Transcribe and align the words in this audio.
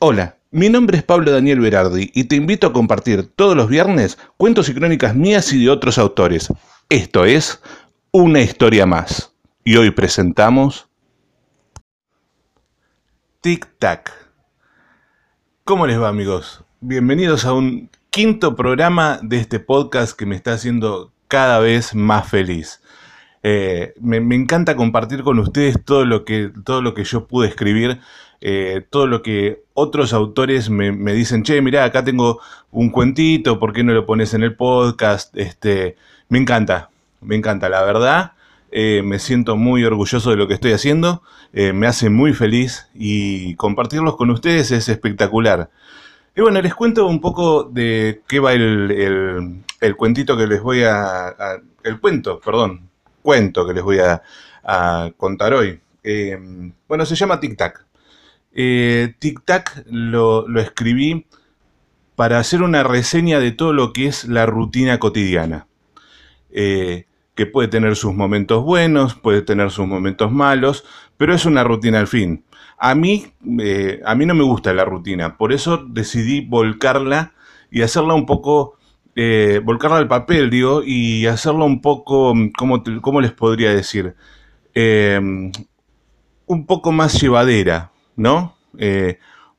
Hola, 0.00 0.36
mi 0.52 0.68
nombre 0.68 0.96
es 0.96 1.02
Pablo 1.02 1.32
Daniel 1.32 1.58
Berardi 1.58 2.12
y 2.14 2.24
te 2.24 2.36
invito 2.36 2.68
a 2.68 2.72
compartir 2.72 3.32
todos 3.34 3.56
los 3.56 3.68
viernes 3.68 4.16
cuentos 4.36 4.68
y 4.68 4.74
crónicas 4.74 5.16
mías 5.16 5.52
y 5.52 5.64
de 5.64 5.70
otros 5.70 5.98
autores. 5.98 6.52
Esto 6.88 7.24
es 7.24 7.60
Una 8.12 8.40
historia 8.40 8.86
más. 8.86 9.34
Y 9.64 9.76
hoy 9.76 9.90
presentamos 9.90 10.88
Tic 13.40 13.66
Tac. 13.80 14.12
¿Cómo 15.64 15.84
les 15.84 16.00
va 16.00 16.06
amigos? 16.06 16.62
Bienvenidos 16.78 17.44
a 17.44 17.52
un 17.52 17.90
quinto 18.10 18.54
programa 18.54 19.18
de 19.20 19.38
este 19.38 19.58
podcast 19.58 20.16
que 20.16 20.26
me 20.26 20.36
está 20.36 20.52
haciendo 20.52 21.12
cada 21.26 21.58
vez 21.58 21.92
más 21.96 22.28
feliz. 22.28 22.80
Eh, 23.42 23.94
me, 24.00 24.18
encanta 24.34 24.76
compartir 24.76 25.24
con 25.24 25.40
ustedes 25.40 25.84
todo 25.84 26.04
lo 26.04 26.24
que, 26.24 26.52
todo 26.64 26.82
lo 26.82 26.94
que 26.94 27.04
yo 27.04 27.26
pude 27.26 27.48
escribir, 27.48 28.00
eh, 28.40 28.84
todo 28.90 29.06
lo 29.06 29.22
que 29.22 29.62
otros 29.74 30.12
autores 30.12 30.70
me, 30.70 30.92
dicen, 31.12 31.42
che, 31.42 31.60
mira, 31.60 31.84
acá 31.84 32.04
tengo 32.04 32.40
un 32.70 32.90
cuentito, 32.90 33.58
¿por 33.58 33.72
qué 33.72 33.84
no 33.84 33.92
lo 33.92 34.06
pones 34.06 34.34
en 34.34 34.42
el 34.42 34.54
podcast? 34.54 35.36
Este, 35.36 35.96
me 36.28 36.38
encanta, 36.38 36.90
me 37.20 37.36
encanta, 37.36 37.68
la 37.68 37.82
verdad. 37.82 38.32
Eh, 38.70 39.02
me 39.02 39.18
siento 39.18 39.56
muy 39.56 39.84
orgulloso 39.84 40.30
de 40.30 40.36
lo 40.36 40.46
que 40.46 40.54
estoy 40.54 40.72
haciendo, 40.72 41.22
me 41.52 41.86
hace 41.86 42.10
muy 42.10 42.34
feliz 42.34 42.88
y 42.94 43.54
compartirlos 43.54 44.16
con 44.16 44.28
ustedes 44.30 44.70
es 44.70 44.90
espectacular. 44.90 45.70
Y 46.38 46.40
bueno, 46.40 46.62
les 46.62 46.72
cuento 46.72 47.04
un 47.08 47.20
poco 47.20 47.64
de 47.64 48.22
qué 48.28 48.38
va 48.38 48.52
el, 48.52 49.64
cuentito 49.96 50.36
que 50.36 50.46
les 50.46 50.62
voy 50.62 50.84
a, 50.84 51.34
El 51.82 51.98
cuento, 51.98 52.38
perdón, 52.38 52.88
cuento 53.22 53.66
que 53.66 53.74
les 53.74 53.82
voy 53.82 53.98
a, 53.98 54.22
contar 55.16 55.52
hoy. 55.52 55.80
Eh, 56.04 56.38
bueno, 56.86 57.04
se 57.04 57.16
llama 57.16 57.40
Tic 57.40 57.56
Tac. 57.56 57.84
Eh, 58.60 59.14
Tic 59.20 59.44
Tac 59.44 59.84
lo, 59.88 60.44
escribí 60.58 61.26
para 62.16 62.40
hacer 62.40 62.60
una 62.64 62.82
reseña 62.82 63.38
de 63.38 63.52
todo 63.52 63.72
lo 63.72 63.92
que 63.92 64.08
es 64.08 64.24
la 64.24 64.46
rutina 64.46 64.98
cotidiana. 64.98 65.68
Eh, 66.50 67.06
que 67.36 67.46
puede 67.46 67.68
tener 67.68 67.94
sus 67.94 68.12
momentos 68.14 68.64
buenos, 68.64 69.14
puede 69.14 69.42
tener 69.42 69.70
sus 69.70 69.86
momentos 69.86 70.32
malos, 70.32 70.84
pero 71.16 71.36
es 71.36 71.46
una 71.46 71.62
rutina 71.62 72.00
al 72.00 72.08
fin. 72.08 72.44
A 72.78 72.96
mí, 72.96 73.26
eh, 73.60 74.00
a 74.04 74.16
mí 74.16 74.26
no 74.26 74.34
me 74.34 74.42
gusta 74.42 74.72
la 74.72 74.84
rutina, 74.84 75.36
por 75.36 75.52
eso 75.52 75.76
decidí 75.76 76.40
volcarla 76.40 77.34
y 77.70 77.82
hacerla 77.82 78.14
un 78.14 78.26
poco, 78.26 78.76
volcarla 79.62 79.98
al 79.98 80.08
papel, 80.08 80.50
digo, 80.50 80.82
y 80.84 81.26
hacerla 81.26 81.64
un 81.64 81.80
poco, 81.80 82.34
¿cómo, 82.56 83.20
les 83.20 83.32
podría 83.32 83.72
decir? 83.72 84.16
Un 84.74 86.66
poco 86.66 86.90
más 86.90 87.20
llevadera, 87.20 87.92
¿no? 88.18 88.56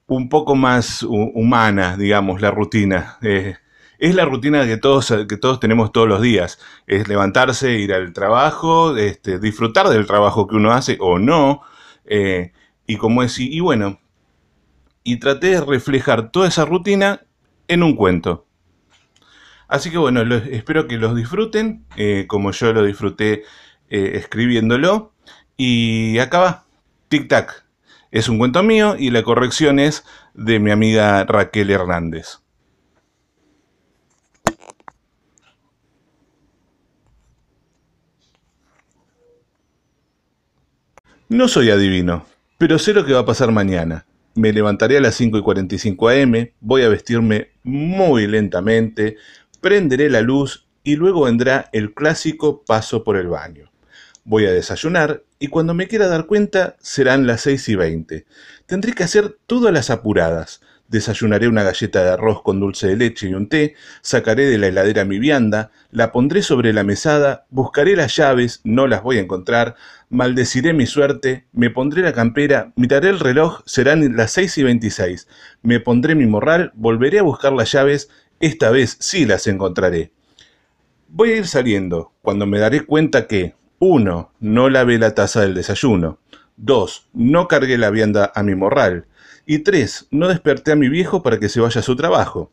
un 0.08 0.30
poco 0.30 0.56
más 0.56 1.04
humana, 1.04 1.98
digamos, 1.98 2.42
la 2.42 2.52
rutina. 2.52 3.18
es 3.22 4.16
la 4.16 4.26
rutina 4.26 4.66
que 4.66 4.78
todos, 4.78 5.14
que 5.28 5.38
todos 5.38 5.60
tenemos 5.60 5.92
todos 5.92 6.08
los 6.08 6.22
días. 6.22 6.60
Es 6.88 7.08
levantarse, 7.08 7.74
ir 7.74 7.94
al 7.94 8.14
trabajo, 8.14 8.96
este, 8.98 9.40
disfrutar 9.40 9.90
del 9.90 10.06
trabajo 10.06 10.48
que 10.48 10.56
uno 10.56 10.72
hace 10.72 10.98
o 11.00 11.20
no. 11.20 11.62
Y 12.88 12.98
como 12.98 13.22
decir, 13.22 13.54
y 13.54 13.60
bueno, 13.60 14.00
y 15.04 15.18
traté 15.18 15.48
de 15.48 15.62
reflejar 15.62 16.32
toda 16.32 16.48
esa 16.48 16.66
rutina 16.66 17.22
en 17.68 17.84
un 17.84 17.96
cuento. 17.96 18.46
Así 19.68 19.92
que 19.92 19.98
bueno, 19.98 20.22
espero 20.22 20.88
que 20.88 20.98
los 20.98 21.16
disfruten, 21.16 21.86
eh, 21.96 22.26
como 22.28 22.52
yo 22.52 22.74
lo 22.74 22.84
disfruté 22.84 23.44
eh, 23.90 24.12
escribiéndolo. 24.16 25.14
Y 25.58 26.18
acá 26.20 26.40
va, 26.40 26.66
tic 27.08 27.28
tac. 27.28 27.66
Es 28.12 28.28
un 28.28 28.40
cuento 28.40 28.64
mío 28.64 28.96
y 28.98 29.12
la 29.12 29.22
corrección 29.22 29.78
es 29.78 30.04
de 30.34 30.60
mi 30.60 30.72
amiga 30.72 31.24
Raquel 31.26 31.70
Hernández. 31.70 32.40
No 41.28 41.48
soy 41.48 41.70
adivino, 41.70 42.26
pero 42.58 42.80
sé 42.80 42.96
lo 42.96 43.06
que 43.06 43.14
va 43.14 43.20
a 43.20 43.26
pasar 43.26 43.52
mañana. 43.52 44.08
Me 44.34 44.52
levantaré 44.52 44.98
a 44.98 45.02
las 45.02 45.14
5 45.14 45.38
y 45.38 45.42
45 45.44 46.10
am, 46.10 46.48
voy 46.60 46.82
a 46.82 46.90
vestirme 46.90 47.52
muy 47.62 48.26
lentamente, 48.26 49.18
prenderé 49.62 50.10
la 50.10 50.22
luz 50.22 50.68
y 50.84 50.96
luego 50.96 51.26
vendrá 51.26 51.70
el 51.74 51.94
clásico 51.94 52.64
paso 52.66 53.04
por 53.04 53.18
el 53.18 53.28
baño. 53.28 53.70
Voy 54.30 54.46
a 54.46 54.52
desayunar 54.52 55.24
y 55.40 55.48
cuando 55.48 55.74
me 55.74 55.88
quiera 55.88 56.08
dar 56.08 56.28
cuenta 56.28 56.76
serán 56.80 57.26
las 57.26 57.42
6 57.42 57.68
y 57.70 57.76
20. 57.76 58.26
Tendré 58.68 58.94
que 58.94 59.04
hacer 59.04 59.36
todas 59.48 59.74
las 59.74 59.90
apuradas. 59.90 60.62
Desayunaré 60.88 61.48
una 61.48 61.64
galleta 61.64 62.04
de 62.04 62.12
arroz 62.12 62.44
con 62.44 62.60
dulce 62.60 62.86
de 62.90 62.96
leche 62.96 63.28
y 63.28 63.34
un 63.34 63.50
té, 63.50 63.74
sacaré 64.04 64.46
de 64.46 64.60
la 64.60 64.68
heladera 64.68 65.04
mi 65.04 65.18
vianda, 65.18 65.72
la 65.90 66.12
pondré 66.12 66.44
sobre 66.44 66.74
la 66.74 66.84
mesada, 66.84 67.48
buscaré 67.50 67.96
las 67.96 68.16
llaves, 68.16 68.62
no 68.64 68.86
las 68.86 69.02
voy 69.02 69.18
a 69.18 69.22
encontrar, 69.22 69.76
maldeciré 70.10 70.74
mi 70.74 70.86
suerte, 70.86 71.48
me 71.52 71.72
pondré 71.72 72.04
la 72.04 72.14
campera, 72.14 72.72
miraré 72.76 73.10
el 73.10 73.20
reloj, 73.20 73.64
serán 73.66 74.16
las 74.16 74.34
seis 74.34 74.56
y 74.60 74.64
veintiséis, 74.64 75.28
me 75.64 75.80
pondré 75.80 76.14
mi 76.14 76.28
morral, 76.28 76.72
volveré 76.76 77.18
a 77.18 77.24
buscar 77.24 77.54
las 77.54 77.72
llaves, 77.72 78.12
esta 78.40 78.70
vez 78.70 78.96
sí 79.00 79.26
las 79.26 79.48
encontraré. 79.48 80.12
Voy 81.08 81.32
a 81.32 81.38
ir 81.38 81.48
saliendo, 81.48 82.12
cuando 82.22 82.46
me 82.46 82.60
daré 82.60 82.82
cuenta 82.82 83.26
que 83.26 83.56
1. 83.80 84.32
No 84.40 84.70
lavé 84.70 85.00
la 85.00 85.16
taza 85.16 85.42
del 85.42 85.56
desayuno. 85.56 86.20
2. 86.58 87.10
No 87.14 87.48
cargué 87.48 87.78
la 87.78 87.90
vianda 87.90 88.32
a 88.36 88.44
mi 88.44 88.54
morral. 88.56 89.06
Y 89.46 89.60
3. 89.60 90.08
No 90.12 90.28
desperté 90.28 90.74
a 90.74 90.76
mi 90.76 90.90
viejo 90.90 91.24
para 91.24 91.40
que 91.40 91.50
se 91.50 91.62
vaya 91.62 91.80
a 91.80 91.84
su 91.84 91.96
trabajo. 91.96 92.52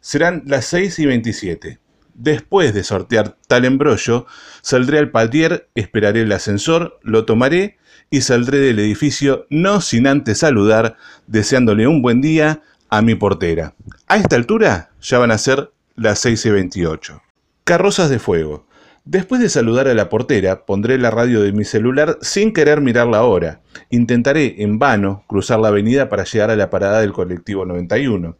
Serán 0.00 0.42
las 0.46 0.64
6 0.66 0.98
y 0.98 1.06
27. 1.06 1.78
Después 2.14 2.74
de 2.74 2.84
sortear 2.84 3.36
tal 3.46 3.64
embrollo, 3.64 4.26
saldré 4.62 4.98
al 4.98 5.10
palier, 5.10 5.68
esperaré 5.74 6.22
el 6.22 6.32
ascensor, 6.32 6.98
lo 7.02 7.24
tomaré 7.24 7.78
y 8.10 8.20
saldré 8.20 8.58
del 8.58 8.78
edificio 8.78 9.46
no 9.48 9.80
sin 9.80 10.06
antes 10.06 10.38
saludar, 10.38 10.96
deseándole 11.26 11.86
un 11.86 12.02
buen 12.02 12.20
día 12.20 12.62
a 12.90 13.00
mi 13.00 13.14
portera. 13.14 13.74
A 14.06 14.16
esta 14.16 14.36
altura 14.36 14.90
ya 15.00 15.18
van 15.18 15.30
a 15.30 15.38
ser 15.38 15.72
las 15.96 16.18
6 16.18 16.46
y 16.46 16.50
28. 16.50 17.22
Carrozas 17.64 18.10
de 18.10 18.18
fuego. 18.18 18.66
Después 19.04 19.40
de 19.40 19.48
saludar 19.48 19.88
a 19.88 19.94
la 19.94 20.08
portera, 20.08 20.64
pondré 20.64 20.96
la 20.96 21.10
radio 21.10 21.42
de 21.42 21.52
mi 21.52 21.64
celular 21.64 22.18
sin 22.20 22.52
querer 22.52 22.80
mirar 22.80 23.08
la 23.08 23.24
hora. 23.24 23.60
Intentaré, 23.90 24.62
en 24.62 24.78
vano, 24.78 25.24
cruzar 25.26 25.58
la 25.58 25.68
avenida 25.68 26.08
para 26.08 26.22
llegar 26.22 26.50
a 26.50 26.56
la 26.56 26.70
parada 26.70 27.00
del 27.00 27.12
colectivo 27.12 27.64
91. 27.64 28.36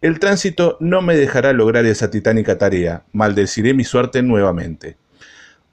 El 0.00 0.20
tránsito 0.20 0.76
no 0.78 1.02
me 1.02 1.16
dejará 1.16 1.52
lograr 1.52 1.84
esa 1.84 2.10
titánica 2.10 2.58
tarea, 2.58 3.04
maldeciré 3.12 3.74
mi 3.74 3.82
suerte 3.82 4.22
nuevamente. 4.22 4.98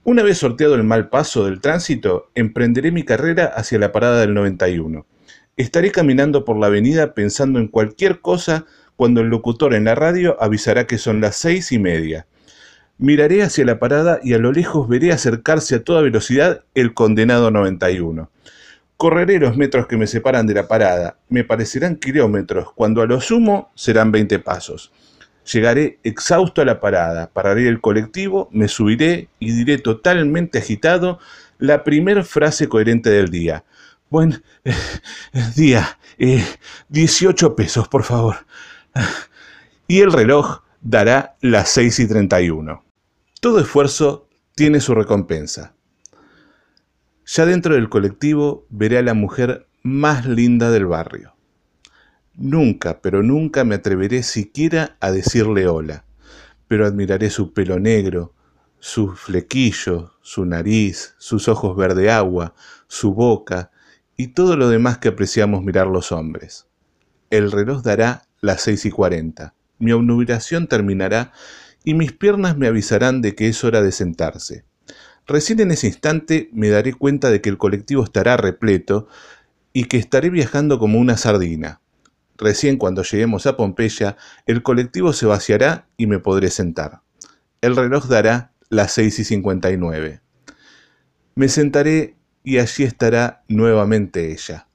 Una 0.04 0.24
vez 0.24 0.40
sorteado 0.40 0.74
el 0.74 0.84
mal 0.84 1.10
paso 1.10 1.46
del 1.46 1.62
tránsito, 1.62 2.32
emprenderé 2.34 2.92
mi 2.92 3.04
carrera 3.04 3.46
hacia 3.46 3.78
la 3.78 3.92
parada 3.92 4.22
del 4.22 4.34
91. 4.34 5.06
Estaré 5.56 5.92
caminando 5.92 6.46
por 6.46 6.58
la 6.58 6.66
avenida 6.66 7.14
pensando 7.14 7.60
en 7.60 7.68
cualquier 7.68 8.22
cosa 8.22 8.66
cuando 8.96 9.22
el 9.22 9.28
locutor 9.28 9.76
en 9.76 9.84
la 9.84 9.94
radio 9.94 10.36
avisará 10.42 10.88
que 10.88 10.98
son 10.98 11.22
las 11.22 11.36
seis 11.36 11.72
y 11.72 11.78
media. 11.78 12.26
Miraré 13.02 13.42
hacia 13.42 13.66
la 13.66 13.80
parada 13.80 14.20
y 14.22 14.36
a 14.36 14.38
lo 14.38 14.52
lejos 14.52 14.88
veré 14.88 15.12
acercarse 15.12 15.74
a 15.74 15.84
toda 15.84 16.04
velocidad 16.04 16.66
el 16.76 16.94
condenado 16.94 17.50
91. 17.50 18.30
Correré 18.96 19.40
los 19.40 19.58
metros 19.58 19.88
que 19.88 19.98
me 19.98 20.06
separan 20.06 20.46
de 20.46 20.54
la 20.54 20.68
parada. 20.68 21.18
Me 21.28 21.44
parecerán 21.44 21.96
kilómetros, 21.96 22.72
cuando 22.74 23.02
a 23.02 23.08
lo 23.08 23.20
sumo 23.20 23.72
serán 23.74 24.12
20 24.12 24.38
pasos. 24.38 24.92
Llegaré 25.52 25.98
exhausto 26.04 26.62
a 26.62 26.66
la 26.66 26.80
parada, 26.80 27.32
pararé 27.34 27.68
el 27.68 27.82
colectivo, 27.82 28.50
me 28.52 28.68
subiré 28.68 29.30
y 29.40 29.52
diré 29.52 29.80
totalmente 29.80 30.60
agitado 30.60 31.18
la 31.58 31.84
primer 31.84 32.24
frase 32.24 32.70
coherente 32.70 33.10
del 33.10 33.30
día. 33.30 33.64
Buen 34.12 34.44
eh, 34.64 34.76
día, 35.56 35.98
18 36.90 37.48
eh, 37.48 37.50
pesos, 37.58 37.88
por 37.88 38.04
favor. 38.04 38.46
Y 39.88 40.02
el 40.02 40.14
reloj 40.14 40.62
dará 40.82 41.36
las 41.42 41.70
6 41.70 42.00
y 42.02 42.08
31. 42.08 42.91
Todo 43.42 43.60
esfuerzo 43.60 44.30
tiene 44.54 44.80
su 44.82 44.94
recompensa. 44.94 45.74
Ya 47.26 47.48
dentro 47.48 47.74
del 47.74 47.90
colectivo 47.90 48.68
veré 48.70 49.00
a 49.00 49.02
la 49.02 49.16
mujer 49.16 49.68
más 49.82 50.28
linda 50.28 50.70
del 50.70 50.86
barrio. 50.86 51.34
Nunca, 52.36 53.02
pero 53.02 53.24
nunca 53.24 53.64
me 53.64 53.74
atreveré 53.74 54.22
siquiera 54.22 54.96
a 55.00 55.12
decirle 55.12 55.68
hola, 55.68 56.06
pero 56.68 56.86
admiraré 56.86 57.32
su 57.32 57.52
pelo 57.52 57.80
negro, 57.80 58.36
su 58.78 59.16
flequillo, 59.16 60.14
su 60.22 60.46
nariz, 60.46 61.16
sus 61.18 61.48
ojos 61.48 61.76
verde 61.76 62.12
agua, 62.12 62.54
su 62.88 63.16
boca 63.16 63.72
y 64.18 64.28
todo 64.28 64.56
lo 64.56 64.70
demás 64.70 65.00
que 65.00 65.08
apreciamos 65.08 65.64
mirar 65.64 65.88
los 65.88 66.12
hombres. 66.12 66.68
El 67.32 67.52
reloj 67.52 67.82
dará 67.82 68.28
las 68.40 68.62
seis 68.62 68.86
y 68.86 68.92
cuarenta. 68.92 69.56
Mi 69.80 69.94
obnubilación 69.94 70.68
terminará 70.68 71.34
y 71.84 71.94
mis 71.94 72.12
piernas 72.12 72.58
me 72.58 72.68
avisarán 72.68 73.22
de 73.22 73.36
que 73.36 73.48
es 73.48 73.64
hora 73.64 73.82
de 73.82 73.92
sentarse. 73.92 74.66
Recién 75.28 75.60
en 75.60 75.72
ese 75.72 75.88
instante 75.88 76.50
me 76.54 76.70
daré 76.70 76.94
cuenta 76.94 77.30
de 77.30 77.42
que 77.42 77.50
el 77.50 77.58
colectivo 77.58 78.04
estará 78.04 78.38
repleto 78.38 79.08
y 79.74 79.86
que 79.86 79.98
estaré 79.98 80.30
viajando 80.30 80.80
como 80.80 81.00
una 81.00 81.18
sardina. 81.18 81.82
Recién 82.38 82.78
cuando 82.78 83.04
lleguemos 83.04 83.46
a 83.46 83.56
Pompeya, 83.56 84.18
el 84.48 84.64
colectivo 84.64 85.14
se 85.14 85.28
vaciará 85.28 85.88
y 85.96 86.08
me 86.08 86.20
podré 86.20 86.50
sentar. 86.50 87.02
El 87.62 87.76
reloj 87.76 88.08
dará 88.08 88.52
las 88.70 88.94
6 88.94 89.20
y 89.20 89.24
59. 89.24 90.22
Me 91.36 91.50
sentaré 91.50 92.16
y 92.44 92.58
allí 92.58 92.84
estará 92.84 93.44
nuevamente 93.48 94.32
ella. 94.32 94.68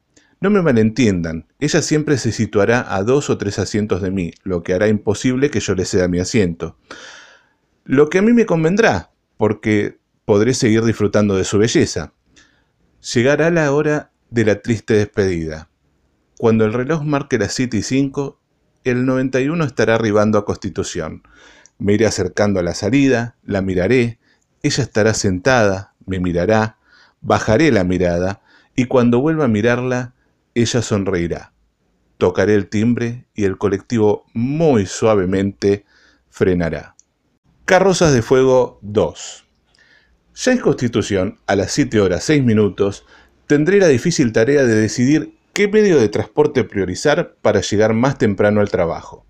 No 0.46 0.50
me 0.50 0.62
malentiendan, 0.62 1.48
ella 1.58 1.82
siempre 1.82 2.16
se 2.18 2.30
situará 2.30 2.94
a 2.94 3.02
dos 3.02 3.30
o 3.30 3.36
tres 3.36 3.58
asientos 3.58 4.00
de 4.00 4.12
mí, 4.12 4.30
lo 4.44 4.62
que 4.62 4.74
hará 4.74 4.86
imposible 4.86 5.50
que 5.50 5.58
yo 5.58 5.74
le 5.74 5.84
ceda 5.84 6.06
mi 6.06 6.20
asiento. 6.20 6.78
Lo 7.84 8.08
que 8.08 8.18
a 8.18 8.22
mí 8.22 8.32
me 8.32 8.46
convendrá, 8.46 9.10
porque 9.38 9.98
podré 10.24 10.54
seguir 10.54 10.84
disfrutando 10.84 11.34
de 11.34 11.42
su 11.42 11.58
belleza. 11.58 12.12
Llegará 13.12 13.50
la 13.50 13.72
hora 13.72 14.12
de 14.30 14.44
la 14.44 14.62
triste 14.62 14.94
despedida. 14.94 15.68
Cuando 16.38 16.64
el 16.64 16.74
reloj 16.74 17.02
marque 17.02 17.38
las 17.38 17.52
7 17.52 17.78
y 17.78 17.82
5, 17.82 18.40
el 18.84 19.04
91 19.04 19.64
estará 19.64 19.96
arribando 19.96 20.38
a 20.38 20.44
Constitución. 20.44 21.24
Me 21.78 21.94
iré 21.94 22.06
acercando 22.06 22.60
a 22.60 22.62
la 22.62 22.74
salida, 22.74 23.34
la 23.42 23.62
miraré, 23.62 24.20
ella 24.62 24.84
estará 24.84 25.12
sentada, 25.12 25.94
me 26.06 26.20
mirará, 26.20 26.78
bajaré 27.20 27.72
la 27.72 27.82
mirada 27.82 28.42
y 28.76 28.84
cuando 28.84 29.18
vuelva 29.18 29.46
a 29.46 29.48
mirarla, 29.48 30.12
ella 30.62 30.80
sonreirá. 30.80 31.52
Tocaré 32.16 32.54
el 32.54 32.68
timbre 32.68 33.26
y 33.34 33.44
el 33.44 33.58
colectivo 33.58 34.24
muy 34.32 34.86
suavemente 34.86 35.84
frenará. 36.30 36.96
Carrozas 37.66 38.14
de 38.14 38.22
Fuego 38.22 38.78
2. 38.80 39.44
Ya 40.34 40.52
en 40.52 40.58
Constitución, 40.58 41.38
a 41.46 41.56
las 41.56 41.72
7 41.72 42.00
horas 42.00 42.24
6 42.24 42.42
minutos, 42.42 43.04
tendré 43.46 43.78
la 43.78 43.88
difícil 43.88 44.32
tarea 44.32 44.64
de 44.64 44.74
decidir 44.74 45.36
qué 45.52 45.68
medio 45.68 46.00
de 46.00 46.08
transporte 46.08 46.64
priorizar 46.64 47.36
para 47.42 47.60
llegar 47.60 47.92
más 47.92 48.16
temprano 48.16 48.62
al 48.62 48.70
trabajo. 48.70 49.26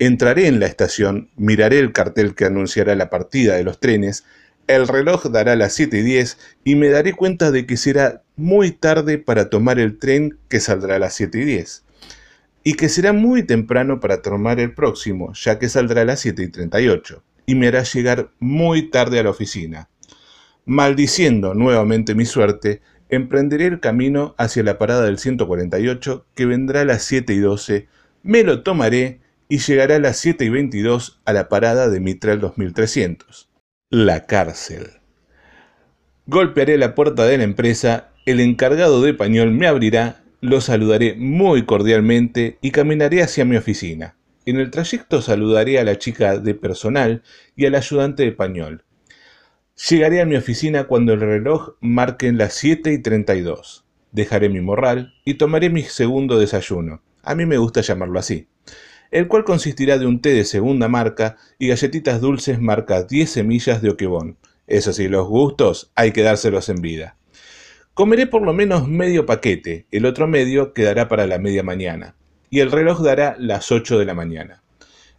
Entraré 0.00 0.48
en 0.48 0.58
la 0.58 0.66
estación, 0.66 1.30
miraré 1.36 1.78
el 1.78 1.92
cartel 1.92 2.34
que 2.34 2.46
anunciará 2.46 2.96
la 2.96 3.10
partida 3.10 3.54
de 3.54 3.64
los 3.64 3.78
trenes, 3.78 4.24
el 4.68 4.86
reloj 4.86 5.24
dará 5.30 5.56
las 5.56 5.72
7 5.72 5.98
y 5.98 6.02
10 6.02 6.38
y 6.62 6.76
me 6.76 6.90
daré 6.90 7.14
cuenta 7.14 7.50
de 7.50 7.66
que 7.66 7.76
será 7.76 8.22
muy 8.36 8.70
tarde 8.70 9.18
para 9.18 9.50
tomar 9.50 9.80
el 9.80 9.98
tren 9.98 10.38
que 10.48 10.60
saldrá 10.60 10.96
a 10.96 10.98
las 10.98 11.14
7 11.14 11.40
y 11.40 11.44
10 11.44 11.84
y 12.64 12.74
que 12.74 12.88
será 12.88 13.12
muy 13.12 13.42
temprano 13.42 13.98
para 13.98 14.20
tomar 14.20 14.60
el 14.60 14.74
próximo, 14.74 15.32
ya 15.32 15.58
que 15.58 15.70
saldrá 15.70 16.02
a 16.02 16.04
las 16.04 16.20
7 16.20 16.42
y 16.42 16.48
38 16.48 17.22
y 17.46 17.54
me 17.54 17.68
hará 17.68 17.82
llegar 17.82 18.30
muy 18.38 18.90
tarde 18.90 19.18
a 19.18 19.22
la 19.22 19.30
oficina. 19.30 19.88
Maldiciendo 20.66 21.54
nuevamente 21.54 22.14
mi 22.14 22.26
suerte, 22.26 22.82
emprenderé 23.08 23.66
el 23.66 23.80
camino 23.80 24.34
hacia 24.36 24.62
la 24.62 24.76
parada 24.76 25.06
del 25.06 25.18
148 25.18 26.26
que 26.34 26.44
vendrá 26.44 26.82
a 26.82 26.84
las 26.84 27.04
7 27.04 27.32
y 27.32 27.38
12, 27.38 27.88
me 28.22 28.42
lo 28.42 28.62
tomaré 28.62 29.20
y 29.48 29.58
llegará 29.58 29.96
a 29.96 30.00
las 30.00 30.18
7 30.18 30.44
y 30.44 30.50
22 30.50 31.22
a 31.24 31.32
la 31.32 31.48
parada 31.48 31.88
de 31.88 32.00
Mitral 32.00 32.38
2300. 32.38 33.47
La 33.90 34.26
cárcel. 34.26 35.00
Golpearé 36.26 36.76
la 36.76 36.94
puerta 36.94 37.24
de 37.24 37.38
la 37.38 37.44
empresa, 37.44 38.10
el 38.26 38.38
encargado 38.38 39.00
de 39.00 39.14
pañol 39.14 39.50
me 39.52 39.66
abrirá, 39.66 40.22
lo 40.42 40.60
saludaré 40.60 41.14
muy 41.14 41.64
cordialmente 41.64 42.58
y 42.60 42.70
caminaré 42.70 43.22
hacia 43.22 43.46
mi 43.46 43.56
oficina. 43.56 44.14
En 44.44 44.60
el 44.60 44.70
trayecto 44.70 45.22
saludaré 45.22 45.78
a 45.78 45.84
la 45.84 45.96
chica 45.96 46.38
de 46.38 46.54
personal 46.54 47.22
y 47.56 47.64
al 47.64 47.76
ayudante 47.76 48.24
de 48.24 48.32
pañol. 48.32 48.84
Llegaré 49.88 50.20
a 50.20 50.26
mi 50.26 50.36
oficina 50.36 50.84
cuando 50.84 51.14
el 51.14 51.20
reloj 51.20 51.76
marque 51.80 52.30
las 52.30 52.52
7 52.52 52.92
y 52.92 52.98
32. 52.98 53.86
Dejaré 54.12 54.50
mi 54.50 54.60
morral 54.60 55.14
y 55.24 55.34
tomaré 55.34 55.70
mi 55.70 55.82
segundo 55.82 56.38
desayuno. 56.38 57.00
A 57.22 57.34
mí 57.34 57.46
me 57.46 57.56
gusta 57.56 57.80
llamarlo 57.80 58.18
así. 58.18 58.48
El 59.10 59.28
cual 59.28 59.44
consistirá 59.44 59.98
de 59.98 60.06
un 60.06 60.20
té 60.20 60.30
de 60.34 60.44
segunda 60.44 60.88
marca 60.88 61.36
y 61.58 61.68
galletitas 61.68 62.20
dulces 62.20 62.60
marca 62.60 63.02
10 63.02 63.30
semillas 63.30 63.82
de 63.82 63.90
oquebón. 63.90 64.36
Eso 64.66 64.92
sí, 64.92 65.08
los 65.08 65.26
gustos 65.26 65.90
hay 65.94 66.12
que 66.12 66.22
dárselos 66.22 66.68
en 66.68 66.82
vida. 66.82 67.16
Comeré 67.94 68.26
por 68.26 68.42
lo 68.42 68.52
menos 68.52 68.86
medio 68.86 69.26
paquete, 69.26 69.86
el 69.90 70.06
otro 70.06 70.28
medio 70.28 70.72
quedará 70.72 71.08
para 71.08 71.26
la 71.26 71.38
media 71.38 71.62
mañana 71.62 72.14
y 72.50 72.60
el 72.60 72.70
reloj 72.70 73.02
dará 73.02 73.36
las 73.38 73.72
8 73.72 73.98
de 73.98 74.04
la 74.04 74.14
mañana. 74.14 74.62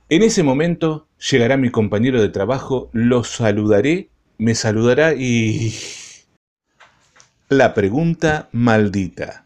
En 0.10 0.24
ese 0.24 0.44
momento 0.44 1.08
llegará 1.30 1.58
mi 1.58 1.70
compañero 1.70 2.22
de 2.22 2.30
trabajo, 2.30 2.90
lo 2.94 3.24
saludaré, 3.24 4.10
me 4.38 4.56
saludará 4.56 5.14
y... 5.14 5.74
La 7.50 7.74
pregunta 7.74 8.50
maldita. 8.52 9.46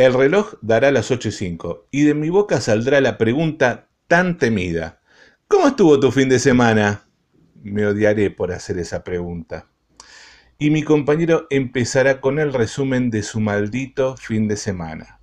El 0.00 0.14
reloj 0.14 0.54
dará 0.62 0.90
las 0.90 1.10
8 1.10 1.28
y 1.28 1.32
5 1.32 1.88
y 1.90 2.04
de 2.04 2.14
mi 2.14 2.30
boca 2.30 2.62
saldrá 2.62 3.02
la 3.02 3.18
pregunta 3.18 3.90
tan 4.08 4.38
temida. 4.38 5.02
¿Cómo 5.46 5.66
estuvo 5.66 6.00
tu 6.00 6.10
fin 6.10 6.30
de 6.30 6.38
semana? 6.38 7.06
Me 7.62 7.84
odiaré 7.84 8.30
por 8.30 8.50
hacer 8.50 8.78
esa 8.78 9.04
pregunta. 9.04 9.66
Y 10.58 10.70
mi 10.70 10.84
compañero 10.84 11.46
empezará 11.50 12.22
con 12.22 12.38
el 12.38 12.54
resumen 12.54 13.10
de 13.10 13.22
su 13.22 13.40
maldito 13.40 14.16
fin 14.16 14.48
de 14.48 14.56
semana. 14.56 15.20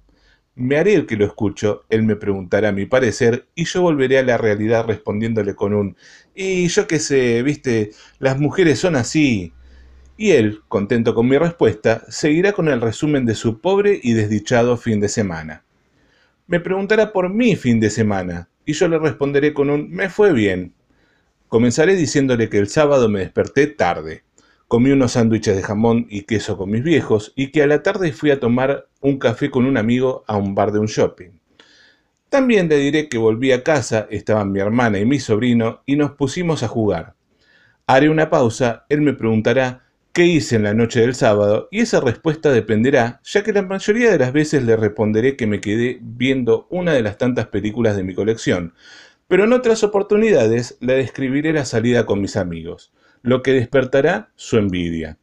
Me 0.53 0.77
haré 0.77 0.93
el 0.93 1.07
que 1.07 1.15
lo 1.15 1.25
escucho, 1.25 1.85
él 1.89 2.03
me 2.03 2.15
preguntará 2.15 2.71
mi 2.71 2.85
parecer 2.85 3.47
y 3.55 3.65
yo 3.65 3.81
volveré 3.81 4.19
a 4.19 4.23
la 4.23 4.37
realidad 4.37 4.85
respondiéndole 4.85 5.55
con 5.55 5.73
un 5.73 5.97
y 6.35 6.67
yo 6.67 6.85
qué 6.85 6.99
sé, 6.99 7.41
viste, 7.41 7.93
las 8.19 8.39
mujeres 8.39 8.77
son 8.77 8.95
así. 8.95 9.53
Y 10.17 10.31
él, 10.31 10.61
contento 10.67 11.13
con 11.15 11.27
mi 11.27 11.37
respuesta, 11.37 12.03
seguirá 12.09 12.51
con 12.51 12.67
el 12.67 12.81
resumen 12.81 13.25
de 13.25 13.35
su 13.35 13.61
pobre 13.61 13.99
y 14.01 14.13
desdichado 14.13 14.75
fin 14.75 14.99
de 14.99 15.09
semana. 15.09 15.63
Me 16.47 16.59
preguntará 16.59 17.13
por 17.13 17.29
mi 17.29 17.55
fin 17.55 17.79
de 17.79 17.89
semana 17.89 18.49
y 18.65 18.73
yo 18.73 18.87
le 18.87 18.99
responderé 18.99 19.53
con 19.53 19.69
un 19.69 19.89
me 19.89 20.09
fue 20.09 20.33
bien. 20.33 20.73
Comenzaré 21.47 21.95
diciéndole 21.95 22.49
que 22.49 22.57
el 22.57 22.67
sábado 22.67 23.07
me 23.07 23.19
desperté 23.19 23.67
tarde 23.67 24.23
comí 24.67 24.91
unos 24.91 25.13
sándwiches 25.13 25.55
de 25.55 25.63
jamón 25.63 26.07
y 26.09 26.23
queso 26.23 26.57
con 26.57 26.69
mis 26.69 26.83
viejos 26.83 27.31
y 27.35 27.51
que 27.51 27.63
a 27.63 27.67
la 27.67 27.83
tarde 27.83 28.11
fui 28.11 28.31
a 28.31 28.39
tomar 28.39 28.87
un 28.99 29.17
café 29.17 29.49
con 29.49 29.65
un 29.65 29.77
amigo 29.77 30.25
a 30.27 30.35
un 30.35 30.55
bar 30.55 30.71
de 30.71 30.79
un 30.79 30.87
shopping. 30.87 31.39
También 32.29 32.67
le 32.67 32.77
diré 32.77 33.07
que 33.07 33.17
volví 33.17 33.53
a 33.53 33.63
casa, 33.63 34.07
estaban 34.09 34.51
mi 34.51 34.59
hermana 34.59 34.99
y 34.99 35.05
mi 35.05 35.19
sobrino, 35.19 35.81
y 35.85 35.95
nos 35.95 36.11
pusimos 36.11 36.61
a 36.61 36.67
jugar. 36.67 37.15
Haré 37.85 38.09
una 38.09 38.29
pausa, 38.29 38.85
él 38.89 38.99
me 38.99 39.13
preguntará 39.13 39.86
qué 40.17 40.25
hice 40.25 40.55
en 40.55 40.63
la 40.63 40.73
noche 40.73 41.01
del 41.01 41.13
sábado, 41.13 41.67
y 41.69 41.81
esa 41.81 42.01
respuesta 42.01 42.51
dependerá, 42.51 43.21
ya 43.23 43.43
que 43.43 43.53
la 43.53 43.61
mayoría 43.61 44.09
de 44.09 44.17
las 44.17 44.33
veces 44.33 44.63
le 44.63 44.75
responderé 44.75 45.35
que 45.35 45.45
me 45.45 45.61
quedé 45.61 45.99
viendo 46.01 46.65
una 46.71 46.93
de 46.93 47.03
las 47.03 47.19
tantas 47.19 47.45
películas 47.45 47.95
de 47.95 48.01
mi 48.01 48.15
colección, 48.15 48.73
pero 49.27 49.43
en 49.43 49.53
otras 49.53 49.83
oportunidades 49.83 50.79
le 50.81 50.95
describiré 50.95 51.53
la 51.53 51.65
salida 51.65 52.07
con 52.07 52.19
mis 52.19 52.35
amigos 52.35 52.91
lo 53.21 53.43
que 53.43 53.53
despertará 53.53 54.31
su 54.35 54.57
envidia. 54.57 55.19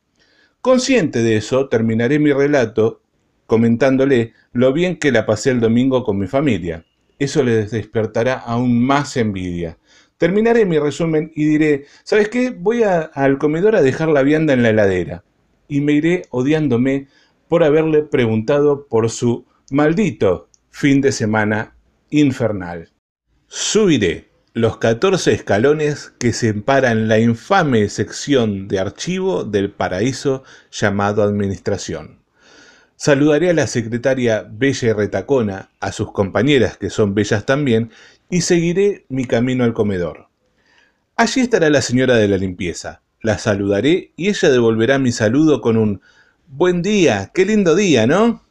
Consciente 0.60 1.24
de 1.24 1.38
eso, 1.38 1.68
terminaré 1.68 2.20
mi 2.20 2.32
relato 2.32 3.02
comentándole 3.46 4.32
lo 4.52 4.72
bien 4.72 5.00
que 5.00 5.10
la 5.10 5.26
pasé 5.26 5.50
el 5.50 5.58
domingo 5.58 6.04
con 6.04 6.18
mi 6.18 6.28
familia. 6.28 6.84
Eso 7.18 7.42
les 7.42 7.72
despertará 7.72 8.34
aún 8.34 8.80
más 8.80 9.16
envidia. 9.16 9.76
Terminaré 10.24 10.64
mi 10.64 10.78
resumen 10.78 11.30
y 11.34 11.44
diré, 11.44 11.84
¿sabes 12.02 12.30
qué? 12.30 12.48
Voy 12.48 12.82
al 12.82 13.36
comedor 13.36 13.76
a 13.76 13.82
dejar 13.82 14.08
la 14.08 14.22
vianda 14.22 14.54
en 14.54 14.62
la 14.62 14.70
heladera. 14.70 15.22
Y 15.68 15.82
me 15.82 15.92
iré 15.92 16.22
odiándome 16.30 17.08
por 17.46 17.62
haberle 17.62 18.04
preguntado 18.04 18.86
por 18.86 19.10
su 19.10 19.44
maldito 19.70 20.48
fin 20.70 21.02
de 21.02 21.12
semana 21.12 21.76
infernal. 22.08 22.90
Subiré 23.48 24.30
los 24.54 24.78
14 24.78 25.30
escalones 25.30 26.14
que 26.18 26.32
separan 26.32 27.06
la 27.06 27.18
infame 27.18 27.90
sección 27.90 28.66
de 28.66 28.78
archivo 28.78 29.44
del 29.44 29.72
paraíso 29.72 30.42
llamado 30.70 31.22
administración. 31.22 32.24
Saludaré 32.96 33.50
a 33.50 33.54
la 33.54 33.66
secretaria 33.66 34.48
Bella 34.50 34.88
y 34.88 34.92
Retacona, 34.92 35.68
a 35.80 35.92
sus 35.92 36.12
compañeras 36.12 36.78
que 36.78 36.88
son 36.88 37.12
bellas 37.12 37.44
también, 37.44 37.90
y 38.30 38.40
seguiré 38.40 39.04
mi 39.08 39.24
camino 39.24 39.64
al 39.64 39.74
comedor. 39.74 40.28
Allí 41.16 41.40
estará 41.40 41.70
la 41.70 41.82
señora 41.82 42.16
de 42.16 42.28
la 42.28 42.36
limpieza. 42.36 43.02
La 43.20 43.38
saludaré 43.38 44.12
y 44.16 44.28
ella 44.28 44.50
devolverá 44.50 44.98
mi 44.98 45.12
saludo 45.12 45.60
con 45.60 45.76
un 45.76 46.00
Buen 46.46 46.82
día, 46.82 47.30
qué 47.34 47.46
lindo 47.46 47.74
día, 47.74 48.06
¿no? 48.06 48.42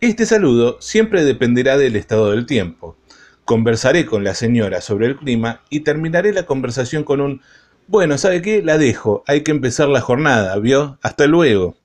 Este 0.00 0.26
saludo 0.26 0.80
siempre 0.80 1.24
dependerá 1.24 1.76
del 1.76 1.96
estado 1.96 2.30
del 2.30 2.46
tiempo. 2.46 2.96
Conversaré 3.44 4.06
con 4.06 4.24
la 4.24 4.34
señora 4.34 4.80
sobre 4.80 5.08
el 5.08 5.16
clima 5.16 5.62
y 5.68 5.80
terminaré 5.80 6.32
la 6.32 6.46
conversación 6.46 7.04
con 7.04 7.20
un 7.20 7.42
bueno, 7.86 8.16
¿sabe 8.16 8.40
qué? 8.40 8.62
La 8.62 8.78
dejo, 8.78 9.22
hay 9.26 9.42
que 9.42 9.50
empezar 9.50 9.88
la 9.88 10.00
jornada, 10.00 10.58
¿vio? 10.58 10.98
Hasta 11.02 11.26
luego. 11.26 11.76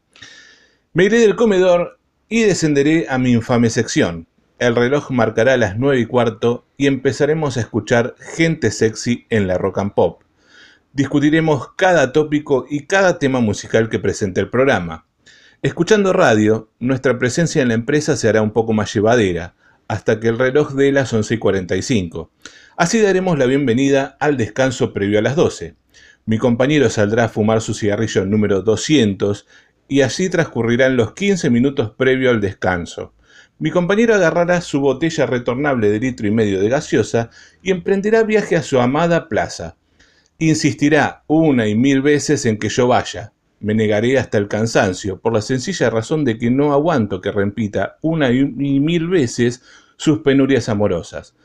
Me 0.94 1.04
iré 1.04 1.20
del 1.20 1.36
comedor 1.36 2.00
y 2.30 2.44
descenderé 2.44 3.08
a 3.10 3.18
mi 3.18 3.34
infame 3.34 3.70
sección. 3.70 4.26
El 4.60 4.76
reloj 4.76 5.10
marcará 5.12 5.56
las 5.56 5.78
nueve 5.78 6.02
y 6.02 6.06
cuarto 6.06 6.66
y 6.76 6.88
empezaremos 6.88 7.56
a 7.56 7.62
escuchar 7.62 8.16
gente 8.20 8.72
sexy 8.72 9.26
en 9.30 9.48
la 9.48 9.58
rock 9.58 9.78
and 9.78 9.94
pop. 9.94 10.24
Discutiremos 10.92 11.70
cada 11.78 12.12
tópico 12.12 12.66
y 12.70 12.86
cada 12.86 13.20
tema 13.20 13.40
musical 13.40 13.88
que 13.88 14.00
presente 14.00 14.42
el 14.42 14.50
programa. 14.50 15.06
Escuchando 15.62 16.12
radio, 16.12 16.70
nuestra 16.78 17.18
presencia 17.18 17.62
en 17.62 17.70
la 17.70 17.76
empresa 17.76 18.18
se 18.18 18.28
hará 18.28 18.42
un 18.42 18.52
poco 18.52 18.74
más 18.74 18.94
llevadera, 18.94 19.56
hasta 19.88 20.20
que 20.20 20.28
el 20.28 20.38
reloj 20.38 20.74
dé 20.74 20.92
las 20.92 21.14
11 21.14 21.36
y 21.36 21.38
45. 21.38 22.30
Así 22.76 23.00
daremos 23.00 23.40
la 23.40 23.46
bienvenida 23.46 24.18
al 24.20 24.36
descanso 24.36 24.92
previo 24.92 25.20
a 25.20 25.22
las 25.22 25.38
12. 25.38 25.76
Mi 26.26 26.38
compañero 26.38 26.90
saldrá 26.90 27.24
a 27.24 27.30
fumar 27.30 27.62
su 27.62 27.74
cigarrillo 27.74 28.26
número 28.26 28.62
200 28.62 29.48
y 29.88 30.02
así 30.02 30.30
transcurrirán 30.30 30.98
los 30.98 31.14
15 31.14 31.50
minutos 31.50 31.92
previo 31.92 32.30
al 32.30 32.42
descanso. 32.42 33.14
Mi 33.60 33.72
compañero 33.72 34.16
agarrará 34.16 34.62
su 34.62 34.80
botella 34.80 35.26
retornable 35.26 35.90
de 35.90 36.00
litro 36.00 36.28
y 36.28 36.32
medio 36.32 36.62
de 36.62 36.70
gaseosa 36.70 37.30
y 37.62 37.72
emprenderá 37.72 38.24
viaje 38.24 38.56
a 38.56 38.64
su 38.64 38.80
amada 38.80 39.28
plaza. 39.28 39.76
Insistirá 40.38 41.24
una 41.28 41.68
y 41.68 41.76
mil 41.76 42.02
veces 42.02 42.46
en 42.46 42.58
que 42.58 42.70
yo 42.70 42.88
vaya. 42.88 43.34
Me 43.60 43.74
negaré 43.74 44.18
hasta 44.18 44.38
el 44.38 44.48
cansancio, 44.48 45.20
por 45.20 45.34
la 45.34 45.42
sencilla 45.42 45.90
razón 45.90 46.24
de 46.24 46.38
que 46.38 46.50
no 46.50 46.72
aguanto 46.72 47.20
que 47.20 47.32
repita 47.32 47.98
una 48.02 48.32
y 48.32 48.46
mil 48.46 49.10
veces 49.10 49.62
sus 49.98 50.20
penurias 50.20 50.70
amorosas. 50.70 51.36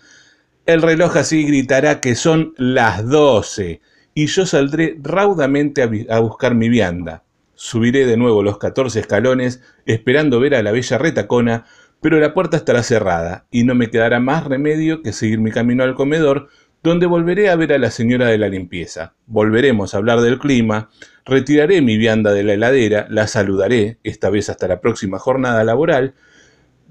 El 0.67 0.81
reloj 0.81 1.17
así 1.17 1.43
gritará 1.45 2.01
que 2.01 2.15
son 2.15 2.55
las 2.57 3.07
doce, 3.07 3.81
y 4.15 4.27
yo 4.27 4.47
saldré 4.47 4.97
raudamente 5.03 6.07
a, 6.09 6.21
buscar 6.21 6.55
mi 6.55 6.69
vianda. 6.69 7.25
Subiré 7.55 8.07
de 8.07 8.17
nuevo 8.17 8.43
los 8.43 8.59
catorce 8.59 9.01
escalones, 9.01 9.61
esperando 9.85 10.39
ver 10.39 10.55
a 10.55 10.63
la 10.63 10.71
bella 10.71 10.97
retacona, 10.97 11.67
pero 12.05 12.21
la 12.21 12.35
puerta 12.35 12.59
estará 12.59 12.83
cerrada, 12.83 13.47
y 13.51 13.65
no 13.65 13.75
me 13.75 13.89
quedará 13.89 14.21
más 14.21 14.45
remedio 14.45 15.01
que 15.01 15.15
seguir 15.15 15.39
mi 15.39 15.51
camino 15.51 15.85
al 15.85 15.95
comedor, 15.95 16.51
donde 16.83 17.07
volveré 17.07 17.49
a 17.49 17.57
ver 17.57 17.73
a 17.73 17.79
la 17.79 17.91
señora 17.91 18.27
de 18.27 18.37
la 18.37 18.49
limpieza. 18.49 19.15
Volveremos 19.25 19.95
a 19.95 19.97
hablar 19.97 20.21
del 20.21 20.39
clima, 20.39 20.91
retiraré 21.25 21.81
mi 21.81 21.97
vianda 21.97 22.35
de 22.35 22.45
la 22.45 22.53
heladera, 22.53 23.07
la 23.09 23.27
saludaré, 23.27 24.01
esta 24.05 24.29
vez 24.29 24.51
hasta 24.51 24.69
la 24.69 24.83
próxima 24.83 25.19
jornada 25.19 25.65
laboral, 25.65 26.13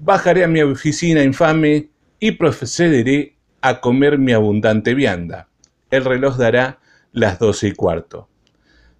bajaré 0.00 0.42
a 0.42 0.48
mi 0.48 0.62
oficina 0.62 1.22
infame 1.22 1.90
y 2.18 2.32
procederé 2.32 3.36
a 3.60 3.80
comer 3.80 4.18
mi 4.18 4.32
abundante 4.32 4.94
vianda. 4.94 5.46
El 5.92 6.04
reloj 6.04 6.38
dará 6.38 6.80
las 7.12 7.38
doce 7.38 7.68
y 7.68 7.72
cuarto. 7.72 8.28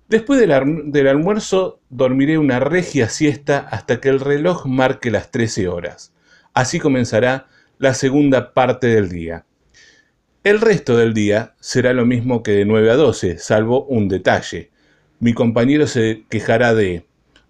Después 0.09 0.39
del, 0.39 0.53
almuerzo 1.09 1.81
dormiré 1.89 2.37
una 2.39 2.61
regia 2.61 3.09
siesta 3.09 3.59
hasta 3.59 4.01
que 4.01 4.11
el 4.11 4.21
reloj 4.21 4.67
marque 4.67 5.11
las 5.11 5.31
trece 5.31 5.67
horas. 5.67 6.13
Así 6.53 6.79
comenzará 6.79 7.49
la 7.79 7.95
segunda 7.95 8.53
parte 8.53 8.89
del 8.89 9.09
día. 9.09 9.47
El 10.45 10.61
resto 10.61 10.97
del 10.99 11.15
día 11.15 11.55
será 11.59 11.95
lo 11.95 12.05
mismo 12.05 12.43
que 12.43 12.53
de 12.53 12.67
9 12.67 12.91
a 12.91 12.97
12, 12.97 13.39
salvo 13.39 13.87
un 13.87 14.09
detalle. 14.09 14.71
Mi 15.21 15.33
compañero 15.33 15.87
se 15.87 16.25
quejará 16.29 16.75
de 16.75 17.07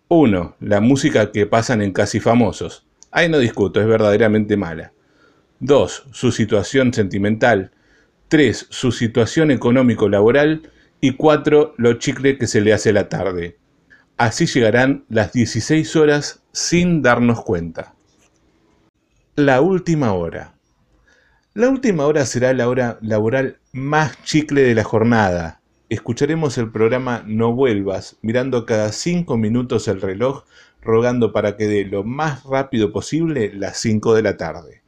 1. 0.08 0.56
La 0.60 0.80
música 0.80 1.32
que 1.32 1.46
pasan 1.46 1.82
en 1.82 1.92
Casi 1.92 2.20
Famosos. 2.20 2.86
Ahí 3.10 3.28
no 3.28 3.38
discuto, 3.38 3.80
es 3.80 3.86
verdaderamente 3.86 4.56
mala. 4.56 4.92
2. 5.58 6.04
Su 6.12 6.30
situación 6.30 6.94
sentimental. 6.94 7.72
3. 8.28 8.68
Su 8.70 8.92
situación 8.92 9.50
económico-laboral. 9.50 10.70
Y 11.06 11.16
4. 11.16 11.74
Lo 11.76 11.92
chicle 11.98 12.38
que 12.38 12.46
se 12.46 12.62
le 12.62 12.72
hace 12.72 12.90
la 12.90 13.10
tarde. 13.10 13.58
Así 14.16 14.46
llegarán 14.46 15.04
las 15.10 15.34
16 15.34 15.96
horas 15.96 16.42
sin 16.50 17.02
darnos 17.02 17.44
cuenta. 17.44 17.94
La 19.36 19.60
última 19.60 20.14
hora. 20.14 20.54
La 21.52 21.68
última 21.68 22.06
hora 22.06 22.24
será 22.24 22.54
la 22.54 22.70
hora 22.70 22.98
laboral 23.02 23.58
más 23.74 24.16
chicle 24.22 24.62
de 24.62 24.74
la 24.74 24.82
jornada. 24.82 25.60
Escucharemos 25.90 26.56
el 26.56 26.72
programa 26.72 27.22
No 27.26 27.52
vuelvas, 27.52 28.16
mirando 28.22 28.64
cada 28.64 28.90
cinco 28.90 29.36
minutos 29.36 29.88
el 29.88 30.00
reloj, 30.00 30.44
rogando 30.80 31.34
para 31.34 31.58
que 31.58 31.66
dé 31.66 31.84
lo 31.84 32.02
más 32.02 32.44
rápido 32.44 32.92
posible 32.92 33.52
las 33.52 33.76
5 33.76 34.14
de 34.14 34.22
la 34.22 34.38
tarde. 34.38 34.80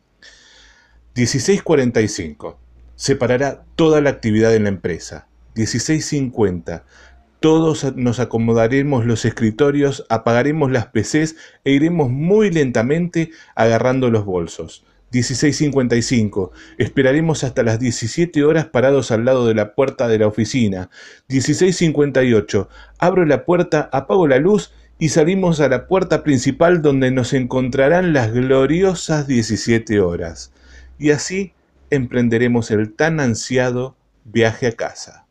16.45. 1.15 2.57
Separará 2.95 3.67
toda 3.75 4.01
la 4.01 4.09
actividad 4.09 4.55
en 4.55 4.63
la 4.63 4.71
empresa. 4.71 5.29
16.50. 5.57 6.83
Todos 7.41 7.97
nos 7.97 8.21
acomodaremos 8.21 9.07
los 9.07 9.25
escritorios, 9.25 10.07
apagaremos 10.09 10.71
las 10.71 10.87
PCs 10.87 11.37
e 11.65 11.73
iremos 11.73 12.11
muy 12.11 12.51
lentamente 12.51 13.31
agarrando 13.55 14.11
los 14.11 14.25
bolsos. 14.25 14.85
16.55. 15.13 16.51
Esperaremos 16.79 17.45
hasta 17.45 17.63
las 17.63 17.79
17 17.79 18.45
horas 18.45 18.67
parados 18.67 19.11
al 19.11 19.25
lado 19.25 19.47
de 19.47 19.55
la 19.55 19.75
puerta 19.75 20.09
de 20.09 20.19
la 20.19 20.27
oficina. 20.27 20.91
16.58. 21.29 22.69
Abro 22.99 23.25
la 23.25 23.45
puerta, 23.45 23.89
apago 23.93 24.27
la 24.27 24.39
luz 24.39 24.73
y 24.99 25.11
salimos 25.11 25.61
a 25.61 25.69
la 25.69 25.87
puerta 25.87 26.23
principal 26.23 26.83
donde 26.83 27.11
nos 27.11 27.33
encontrarán 27.33 28.13
las 28.13 28.33
gloriosas 28.33 29.27
17 29.27 30.01
horas. 30.01 30.53
Y 30.99 31.11
así 31.11 31.53
emprenderemos 31.91 32.71
el 32.71 32.93
tan 32.95 33.21
ansiado 33.21 33.97
viaje 34.25 34.67
a 34.67 34.73
casa. 34.73 35.26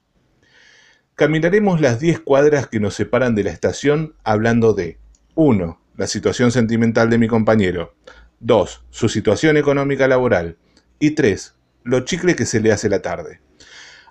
Caminaremos 1.16 1.80
las 1.80 2.02
10 2.02 2.20
cuadras 2.20 2.68
que 2.68 2.82
nos 2.82 2.94
separan 2.94 3.36
de 3.36 3.46
la 3.46 3.50
estación 3.50 4.16
hablando 4.26 4.74
de 4.74 4.98
1. 5.36 5.80
La 5.96 6.08
situación 6.08 6.52
sentimental 6.52 7.10
de 7.10 7.18
mi 7.18 7.30
compañero. 7.30 7.96
2. 8.42 8.84
Su 8.90 9.08
situación 9.08 9.56
económica 9.56 10.10
laboral. 10.10 10.58
Y 11.00 11.12
3. 11.12 11.56
Lo 11.86 12.02
chicle 12.02 12.36
que 12.36 12.46
se 12.46 12.60
le 12.60 12.74
hace 12.74 12.90
la 12.90 13.02
tarde. 13.02 13.40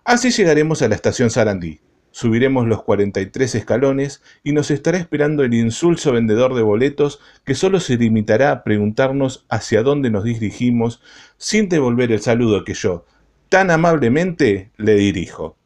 Así 0.06 0.30
llegaremos 0.30 0.80
a 0.80 0.88
la 0.88 0.94
estación 0.94 1.28
Sarandí. 1.28 1.80
Subiremos 2.11 2.66
los 2.66 2.82
43 2.84 3.54
escalones 3.54 4.23
y 4.42 4.52
nos 4.52 4.70
estará 4.70 4.96
esperando 4.96 5.44
el 5.44 5.52
insulso 5.52 6.11
vendedor 6.11 6.54
de 6.54 6.62
boletos 6.62 7.20
que 7.44 7.54
solo 7.54 7.80
se 7.80 7.99
limitará 7.99 8.50
a 8.50 8.64
preguntarnos 8.64 9.44
hacia 9.50 9.82
dónde 9.82 10.08
nos 10.08 10.25
dirigimos 10.25 11.02
sin 11.37 11.68
devolver 11.68 12.12
el 12.12 12.20
saludo 12.20 12.64
que 12.64 12.73
yo, 12.73 13.04
tan 13.50 13.70
amablemente, 13.70 14.70
le 14.78 14.94
dirijo. 14.94 15.58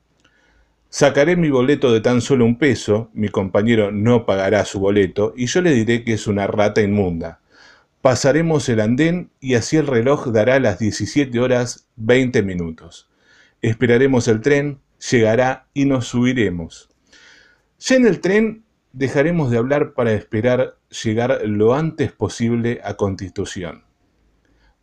Sacaré 0.90 1.37
mi 1.37 1.50
boleto 1.50 1.92
de 1.92 2.00
tan 2.00 2.23
solo 2.23 2.47
un 2.47 2.57
peso, 2.57 3.11
mi 3.12 3.28
compañero 3.28 3.92
no 3.92 4.25
pagará 4.25 4.64
su 4.64 4.80
boleto 4.80 5.35
y 5.37 5.47
yo 5.47 5.61
le 5.61 5.73
diré 5.73 6.02
que 6.02 6.14
es 6.14 6.26
una 6.26 6.47
rata 6.47 6.80
inmunda. 6.80 7.40
Pasaremos 8.00 8.71
el 8.71 8.80
andén 8.80 9.30
y 9.38 9.54
así 9.54 9.76
el 9.76 9.87
reloj 9.87 10.28
dará 10.28 10.59
las 10.61 10.78
17 10.78 11.38
horas 11.40 11.88
20 11.97 12.42
minutos. 12.42 13.11
Esperaremos 13.61 14.28
el 14.28 14.40
tren, 14.40 14.80
llegará 15.11 15.66
y 15.75 15.85
nos 15.85 16.07
subiremos. 16.07 16.88
Ya 17.80 17.97
en 17.97 18.07
el 18.07 18.21
tren 18.21 18.64
dejaremos 18.95 19.50
de 19.50 19.59
hablar 19.59 19.92
para 19.92 20.12
esperar 20.12 20.78
llegar 21.04 21.42
lo 21.45 21.75
antes 21.75 22.12
posible 22.12 22.80
a 22.83 22.95
Constitución. 22.95 23.85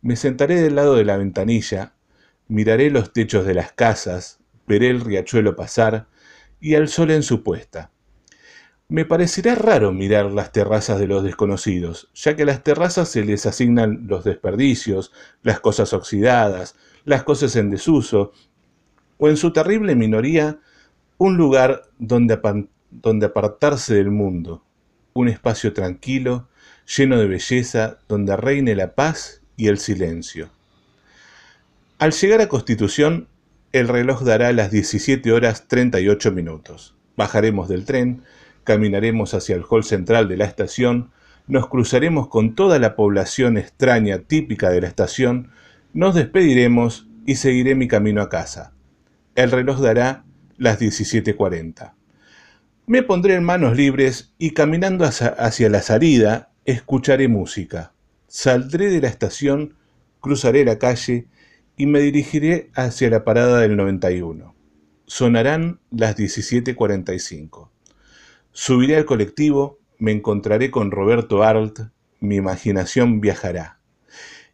Me 0.02 0.14
sentaré 0.14 0.60
del 0.60 0.76
lado 0.76 0.94
de 0.94 1.04
la 1.04 1.16
ventanilla, 1.16 1.94
miraré 2.46 2.90
los 2.90 3.12
techos 3.12 3.44
de 3.44 3.54
las 3.54 3.72
casas, 3.72 4.38
veré 4.66 4.90
el 4.90 5.00
riachuelo 5.00 5.56
pasar 5.56 6.06
y 6.60 6.74
al 6.74 6.88
sol 6.88 7.10
en 7.10 7.22
su 7.22 7.42
puesta. 7.42 7.90
Me 8.88 9.04
parecerá 9.04 9.56
raro 9.56 9.92
mirar 9.92 10.30
las 10.30 10.52
terrazas 10.52 11.00
de 11.00 11.08
los 11.08 11.24
desconocidos, 11.24 12.08
ya 12.14 12.36
que 12.36 12.42
a 12.42 12.46
las 12.46 12.62
terrazas 12.62 13.08
se 13.08 13.24
les 13.24 13.44
asignan 13.44 14.06
los 14.06 14.22
desperdicios, 14.22 15.12
las 15.42 15.58
cosas 15.58 15.92
oxidadas, 15.92 16.76
las 17.04 17.24
cosas 17.24 17.56
en 17.56 17.70
desuso, 17.70 18.32
o 19.18 19.28
en 19.28 19.36
su 19.36 19.52
terrible 19.52 19.96
minoría, 19.96 20.60
un 21.18 21.36
lugar 21.36 21.82
donde, 21.98 22.38
donde 22.90 23.26
apartarse 23.26 23.94
del 23.94 24.10
mundo, 24.10 24.62
un 25.14 25.28
espacio 25.28 25.72
tranquilo, 25.72 26.48
lleno 26.96 27.18
de 27.18 27.26
belleza, 27.26 27.98
donde 28.08 28.36
reine 28.36 28.76
la 28.76 28.94
paz 28.94 29.42
y 29.56 29.66
el 29.66 29.78
silencio. 29.78 30.50
Al 31.98 32.12
llegar 32.12 32.40
a 32.40 32.48
Constitución, 32.48 33.28
el 33.78 33.88
reloj 33.88 34.22
dará 34.22 34.52
las 34.52 34.70
17 34.70 35.32
horas 35.32 35.68
38 35.68 36.32
minutos. 36.32 36.96
Bajaremos 37.14 37.68
del 37.68 37.84
tren, 37.84 38.22
caminaremos 38.64 39.34
hacia 39.34 39.54
el 39.54 39.64
hall 39.68 39.84
central 39.84 40.28
de 40.28 40.38
la 40.38 40.46
estación, 40.46 41.10
nos 41.46 41.68
cruzaremos 41.68 42.28
con 42.28 42.54
toda 42.54 42.78
la 42.78 42.96
población 42.96 43.58
extraña 43.58 44.20
típica 44.20 44.70
de 44.70 44.80
la 44.80 44.88
estación, 44.88 45.50
nos 45.92 46.14
despediremos 46.14 47.06
y 47.26 47.36
seguiré 47.36 47.74
mi 47.74 47.86
camino 47.86 48.22
a 48.22 48.30
casa. 48.30 48.72
El 49.34 49.50
reloj 49.50 49.80
dará 49.80 50.24
las 50.56 50.80
17.40. 50.80 51.92
Me 52.86 53.02
pondré 53.02 53.34
en 53.34 53.44
manos 53.44 53.76
libres 53.76 54.32
y 54.38 54.52
caminando 54.52 55.04
hacia 55.04 55.68
la 55.68 55.82
salida 55.82 56.50
escucharé 56.64 57.28
música. 57.28 57.92
Saldré 58.26 58.90
de 58.90 59.02
la 59.02 59.08
estación, 59.08 59.74
cruzaré 60.20 60.64
la 60.64 60.78
calle 60.78 61.26
y 61.76 61.86
me 61.86 62.00
dirigiré 62.00 62.70
hacia 62.74 63.10
la 63.10 63.24
parada 63.24 63.60
del 63.60 63.76
91. 63.76 64.54
Sonarán 65.06 65.80
las 65.90 66.16
17.45. 66.16 67.70
Subiré 68.52 68.96
al 68.96 69.04
colectivo, 69.04 69.78
me 69.98 70.12
encontraré 70.12 70.70
con 70.70 70.90
Roberto 70.90 71.42
Arlt, 71.42 71.80
mi 72.20 72.36
imaginación 72.36 73.20
viajará. 73.20 73.78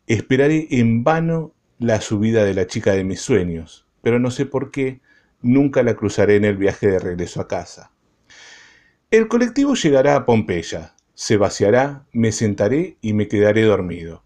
Esperaré 0.07 0.67
en 0.71 1.05
vano 1.05 1.55
la 1.79 2.01
subida 2.01 2.45
de 2.45 2.55
la 2.55 2.67
chica 2.67 2.93
de 2.93 3.05
mis 3.05 3.21
sueños, 3.21 3.87
pero 4.03 4.19
no 4.19 4.31
sé 4.31 4.47
por 4.47 4.71
qué 4.71 5.01
nunca 5.41 5.83
la 5.83 5.95
cruzaré 5.95 6.37
en 6.37 6.45
el 6.45 6.57
viaje 6.57 6.89
de 6.89 6.99
regreso 6.99 7.41
a 7.41 7.49
casa. 7.49 7.93
El 9.11 9.29
colectivo 9.29 9.75
llegará 9.75 10.17
a 10.17 10.27
Pompeya, 10.27 10.95
se 11.15 11.37
vaciará, 11.37 12.07
me 12.13 12.33
sentaré 12.33 12.97
y 13.01 13.13
me 13.13 13.29
quedaré 13.29 13.63
dormido. 13.63 14.22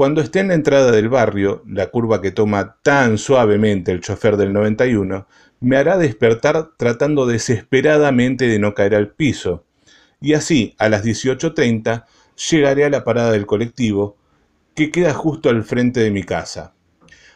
Cuando 0.00 0.22
esté 0.22 0.40
en 0.40 0.48
la 0.48 0.54
entrada 0.54 0.92
del 0.92 1.10
barrio, 1.10 1.62
la 1.66 1.88
curva 1.88 2.22
que 2.22 2.30
toma 2.30 2.78
tan 2.82 3.18
suavemente 3.18 3.92
el 3.92 4.00
chofer 4.00 4.38
del 4.38 4.50
91, 4.54 5.26
me 5.60 5.76
hará 5.76 5.98
despertar 5.98 6.70
tratando 6.78 7.26
desesperadamente 7.26 8.46
de 8.46 8.58
no 8.58 8.72
caer 8.72 8.94
al 8.94 9.10
piso. 9.10 9.66
Y 10.18 10.32
así, 10.32 10.74
a 10.78 10.88
las 10.88 11.04
18.30, 11.04 12.06
llegaré 12.50 12.86
a 12.86 12.88
la 12.88 13.04
parada 13.04 13.30
del 13.30 13.44
colectivo, 13.44 14.16
que 14.74 14.90
queda 14.90 15.12
justo 15.12 15.50
al 15.50 15.64
frente 15.64 16.00
de 16.00 16.10
mi 16.10 16.22
casa. 16.22 16.72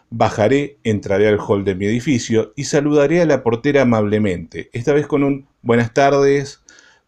Bajaré, 0.09 0.79
entraré 0.85 1.29
al 1.29 1.41
hall 1.47 1.65
de 1.65 1.75
mi 1.75 1.85
edificio 1.85 2.55
y 2.57 2.65
saludaré 2.65 3.21
a 3.21 3.27
la 3.27 3.43
portera 3.43 3.83
amablemente, 3.83 4.71
esta 4.73 4.95
vez 4.95 5.07
con 5.07 5.23
un 5.23 5.49
buenas 5.61 5.93
tardes. 5.93 6.64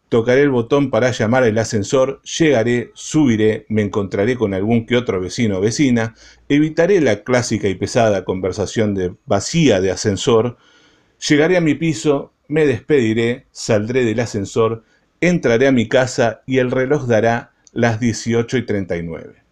Tocaré 0.08 0.42
el 0.42 0.50
botón 0.50 0.90
para 0.90 1.10
llamar 1.10 1.42
al 1.42 1.58
ascensor, 1.58 2.22
llegaré, 2.22 2.92
subiré, 2.94 3.66
me 3.68 3.82
encontraré 3.82 4.36
con 4.36 4.54
algún 4.54 4.86
que 4.86 4.96
otro 4.96 5.20
vecino 5.20 5.58
o 5.58 5.60
vecina, 5.60 6.14
evitaré 6.48 7.00
la 7.00 7.24
clásica 7.24 7.68
y 7.68 7.74
pesada 7.74 8.24
conversación 8.24 8.94
de 8.94 9.14
vacía 9.26 9.80
de 9.80 9.90
ascensor, 9.90 10.58
llegaré 11.28 11.56
a 11.56 11.60
mi 11.60 11.74
piso, 11.74 12.32
me 12.46 12.66
despediré, 12.66 13.46
saldré 13.50 14.04
del 14.04 14.20
ascensor, 14.20 14.84
entraré 15.20 15.66
a 15.66 15.72
mi 15.72 15.88
casa 15.88 16.42
y 16.46 16.58
el 16.58 16.70
reloj 16.70 17.06
dará 17.06 17.52
las 17.72 17.98
18 17.98 18.58
y 18.58 18.62
39. 18.66 19.45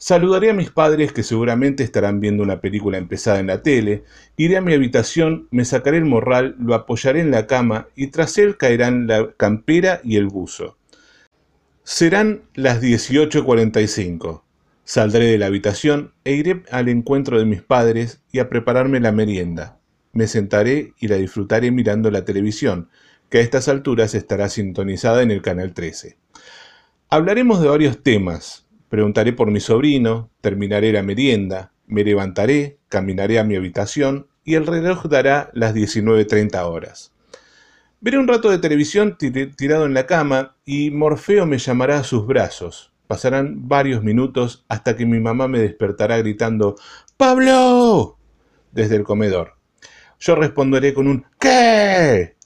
Saludaré 0.00 0.50
a 0.50 0.54
mis 0.54 0.70
padres 0.70 1.12
que 1.12 1.24
seguramente 1.24 1.82
estarán 1.82 2.20
viendo 2.20 2.44
una 2.44 2.60
película 2.60 2.98
empezada 2.98 3.40
en 3.40 3.48
la 3.48 3.64
tele, 3.64 4.04
iré 4.36 4.56
a 4.56 4.60
mi 4.60 4.72
habitación, 4.72 5.48
me 5.50 5.64
sacaré 5.64 5.96
el 5.96 6.04
morral, 6.04 6.54
lo 6.60 6.74
apoyaré 6.74 7.20
en 7.20 7.32
la 7.32 7.48
cama 7.48 7.88
y 7.96 8.06
tras 8.06 8.38
él 8.38 8.56
caerán 8.56 9.08
la 9.08 9.32
campera 9.36 10.00
y 10.04 10.14
el 10.14 10.28
buzo. 10.28 10.78
Serán 11.82 12.42
las 12.54 12.80
18.45. 12.80 14.42
Saldré 14.84 15.24
de 15.24 15.38
la 15.38 15.46
habitación 15.46 16.12
e 16.24 16.34
iré 16.34 16.62
al 16.70 16.88
encuentro 16.88 17.36
de 17.40 17.44
mis 17.44 17.62
padres 17.62 18.22
y 18.30 18.38
a 18.38 18.48
prepararme 18.48 19.00
la 19.00 19.10
merienda. 19.10 19.80
Me 20.12 20.28
sentaré 20.28 20.92
y 21.00 21.08
la 21.08 21.16
disfrutaré 21.16 21.72
mirando 21.72 22.12
la 22.12 22.24
televisión, 22.24 22.88
que 23.30 23.38
a 23.38 23.40
estas 23.40 23.66
alturas 23.66 24.14
estará 24.14 24.48
sintonizada 24.48 25.22
en 25.22 25.32
el 25.32 25.42
canal 25.42 25.74
13. 25.74 26.18
Hablaremos 27.10 27.60
de 27.60 27.68
varios 27.68 28.02
temas, 28.02 28.67
Preguntaré 28.88 29.32
por 29.34 29.50
mi 29.50 29.60
sobrino, 29.60 30.30
terminaré 30.40 30.92
la 30.92 31.02
merienda, 31.02 31.72
me 31.86 32.04
levantaré, 32.04 32.78
caminaré 32.88 33.38
a 33.38 33.44
mi 33.44 33.54
habitación 33.54 34.28
y 34.44 34.54
el 34.54 34.66
reloj 34.66 35.06
dará 35.08 35.50
las 35.52 35.74
19.30 35.74 36.62
horas. 36.64 37.12
Veré 38.00 38.18
un 38.18 38.28
rato 38.28 38.48
de 38.50 38.58
televisión 38.58 39.18
tirado 39.18 39.84
en 39.84 39.92
la 39.92 40.06
cama 40.06 40.56
y 40.64 40.90
Morfeo 40.90 41.44
me 41.46 41.58
llamará 41.58 41.98
a 41.98 42.04
sus 42.04 42.26
brazos. 42.26 42.92
Pasarán 43.06 43.68
varios 43.68 44.02
minutos 44.02 44.64
hasta 44.68 44.96
que 44.96 45.04
mi 45.04 45.20
mamá 45.20 45.48
me 45.48 45.58
despertará 45.58 46.16
gritando 46.18 46.76
¡Pablo! 47.16 48.16
desde 48.72 48.96
el 48.96 49.04
comedor. 49.04 49.54
Yo 50.20 50.34
responderé 50.34 50.94
con 50.94 51.08
un 51.08 51.26
¿Qué? 51.38 52.36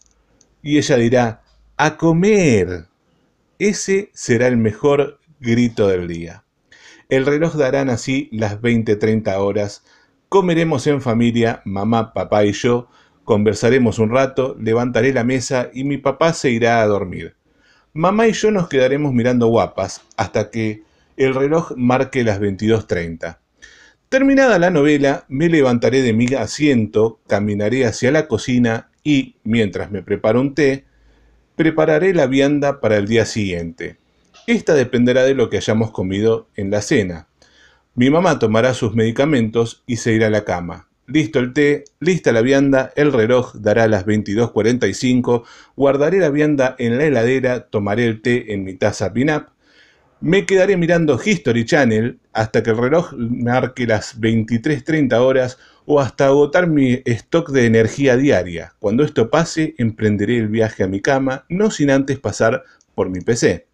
Y 0.63 0.79
ella 0.79 0.97
dirá 0.97 1.43
¡A 1.77 1.97
comer! 1.97 2.87
Ese 3.59 4.11
será 4.13 4.49
el 4.49 4.57
mejor 4.57 5.21
grito 5.43 5.89
del 5.89 6.09
día. 6.09 6.45
El 7.09 7.27
reloj 7.27 7.57
darán 7.57 7.91
así 7.91 8.29
las 8.33 8.61
20-30 8.61 9.37
horas. 9.37 9.85
Comeremos 10.29 10.87
en 10.87 11.03
familia, 11.03 11.61
mamá, 11.65 12.15
papá 12.15 12.45
y 12.45 12.53
yo. 12.53 12.89
Conversaremos 13.25 13.99
un 13.99 14.11
rato, 14.11 14.57
levantaré 14.59 15.13
la 15.13 15.25
mesa 15.25 15.69
y 15.75 15.85
mi 15.85 15.99
papá 15.99 16.33
se 16.33 16.51
irá 16.51 16.81
a 16.81 16.87
dormir. 16.87 17.35
Mamá 17.93 18.29
y 18.29 18.33
yo 18.33 18.51
nos 18.51 18.69
quedaremos 18.69 19.13
mirando 19.13 19.49
guapas 19.49 20.01
hasta 20.17 20.51
que 20.51 20.83
el 21.19 21.35
reloj 21.35 21.73
marque 21.77 22.25
las 22.25 22.41
22.30. 22.41 23.39
Terminada 24.09 24.59
la 24.59 24.71
novela, 24.71 25.25
me 25.29 25.49
levantaré 25.49 26.03
de 26.03 26.13
mi 26.13 26.27
asiento, 26.35 27.21
caminaré 27.27 27.85
hacia 27.85 28.11
la 28.11 28.29
cocina 28.29 28.91
y, 29.03 29.37
mientras 29.45 29.91
me 29.91 30.03
preparo 30.03 30.41
un 30.41 30.55
té, 30.55 30.85
prepararé 31.57 32.15
la 32.15 32.27
vianda 32.27 32.81
para 32.81 32.97
el 32.97 33.07
día 33.07 33.27
siguiente. 33.27 34.02
Esta 34.47 34.75
dependerá 34.75 35.23
de 35.23 35.35
lo 35.35 35.49
que 35.49 35.59
hayamos 35.59 35.93
comido 35.93 36.49
en 36.57 36.71
la 36.71 36.83
cena. 36.83 37.29
Mi 37.95 38.11
mamá 38.11 38.39
tomará 38.39 38.75
sus 38.75 38.95
medicamentos 38.95 39.85
y 39.87 39.97
se 39.97 40.13
irá 40.13 40.27
a 40.27 40.31
la 40.31 40.45
cama. 40.45 40.89
Listo 41.07 41.39
el 41.39 41.53
té, 41.53 41.85
lista 42.01 42.33
la 42.33 42.41
vianda, 42.41 42.93
el 42.97 43.13
reloj 43.13 43.55
dará 43.55 43.87
las 43.87 44.05
22.45, 44.07 45.45
guardaré 45.77 46.19
la 46.19 46.31
vianda 46.31 46.75
en 46.79 46.99
la 46.99 47.05
heladera, 47.05 47.69
tomaré 47.69 48.07
el 48.07 48.23
té 48.23 48.53
en 48.53 48.65
mi 48.65 48.75
taza 48.75 49.13
pin-up, 49.13 49.47
me 50.21 50.47
quedaré 50.47 50.77
mirando 50.77 51.21
History 51.23 51.65
Channel 51.65 52.21
hasta 52.33 52.63
que 52.63 52.71
el 52.71 52.79
reloj 52.79 53.13
marque 53.17 53.87
las 53.87 54.21
23.30 54.21 55.15
horas 55.19 55.59
o 55.85 56.01
hasta 56.01 56.27
agotar 56.27 56.69
mi 56.69 57.03
stock 57.05 57.51
de 57.51 57.67
energía 57.67 58.17
diaria. 58.17 58.75
Cuando 58.79 59.03
esto 59.03 59.31
pase, 59.31 59.75
emprenderé 59.79 60.39
el 60.39 60.47
viaje 60.47 60.85
a 60.85 60.87
mi 60.87 61.01
cama, 61.01 61.45
no 61.49 61.73
sin 61.73 61.91
antes 61.91 62.21
pasar 62.21 62.63
por 62.95 63.11
mi 63.11 63.21
PC. 63.21 63.67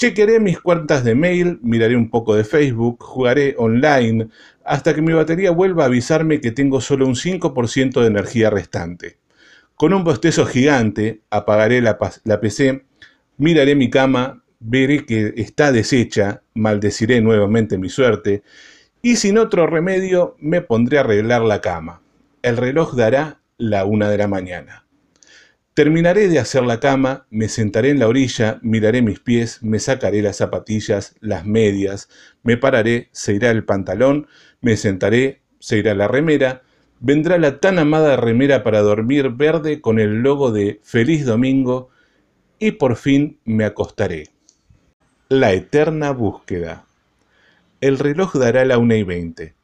Chequearé 0.00 0.40
mis 0.40 0.58
cuentas 0.58 1.04
de 1.04 1.14
mail, 1.14 1.58
miraré 1.60 1.94
un 1.94 2.08
poco 2.08 2.34
de 2.34 2.42
Facebook, 2.42 3.02
jugaré 3.02 3.54
online, 3.58 4.28
hasta 4.64 4.94
que 4.94 5.02
mi 5.02 5.12
batería 5.12 5.50
vuelva 5.50 5.82
a 5.82 5.86
avisarme 5.88 6.40
que 6.40 6.52
tengo 6.52 6.80
solo 6.80 7.06
un 7.06 7.16
5% 7.16 8.00
de 8.00 8.06
energía 8.06 8.48
restante. 8.48 9.18
Con 9.74 9.92
un 9.92 10.02
bostezo 10.02 10.46
gigante, 10.46 11.20
apagaré 11.28 11.82
la, 11.82 11.98
la 12.24 12.40
PC, 12.40 12.82
miraré 13.36 13.74
mi 13.74 13.90
cama, 13.90 14.42
veré 14.58 15.04
que 15.04 15.34
está 15.36 15.70
deshecha, 15.70 16.40
maldeciré 16.54 17.20
nuevamente 17.20 17.76
mi 17.76 17.90
suerte, 17.90 18.42
y 19.02 19.16
sin 19.16 19.36
otro 19.36 19.66
remedio 19.66 20.34
me 20.38 20.62
pondré 20.62 20.96
a 20.96 21.02
arreglar 21.02 21.42
la 21.42 21.60
cama. 21.60 22.00
El 22.40 22.56
reloj 22.56 22.94
dará 22.94 23.42
la 23.58 23.84
una 23.84 24.08
de 24.08 24.16
la 24.16 24.28
mañana. 24.28 24.86
Terminaré 25.74 26.28
de 26.28 26.40
hacer 26.40 26.64
la 26.64 26.80
cama, 26.80 27.26
me 27.30 27.48
sentaré 27.48 27.90
en 27.90 28.00
la 28.00 28.08
orilla, 28.08 28.58
miraré 28.60 29.02
mis 29.02 29.20
pies, 29.20 29.62
me 29.62 29.78
sacaré 29.78 30.20
las 30.20 30.38
zapatillas, 30.38 31.14
las 31.20 31.46
medias, 31.46 32.08
me 32.42 32.56
pararé, 32.56 33.08
se 33.12 33.34
irá 33.34 33.50
el 33.50 33.64
pantalón, 33.64 34.26
me 34.60 34.76
sentaré, 34.76 35.42
se 35.60 35.78
irá 35.78 35.94
la 35.94 36.08
remera, 36.08 36.62
vendrá 36.98 37.38
la 37.38 37.60
tan 37.60 37.78
amada 37.78 38.16
remera 38.16 38.64
para 38.64 38.80
dormir 38.80 39.30
verde 39.30 39.80
con 39.80 40.00
el 40.00 40.22
logo 40.22 40.50
de 40.50 40.80
Feliz 40.82 41.24
Domingo 41.24 41.90
y 42.58 42.72
por 42.72 42.96
fin 42.96 43.38
me 43.44 43.64
acostaré. 43.64 44.28
La 45.28 45.52
eterna 45.52 46.10
búsqueda. 46.10 46.84
El 47.80 48.00
reloj 48.00 48.34
dará 48.34 48.64
la 48.64 48.76
una 48.78 48.96
y 48.96 49.04
veinte. 49.04 49.54